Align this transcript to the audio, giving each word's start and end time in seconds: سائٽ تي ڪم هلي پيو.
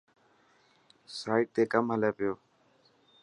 سائٽ 1.17 1.45
تي 1.53 1.63
ڪم 1.71 1.85
هلي 1.93 2.11
پيو. 2.17 2.33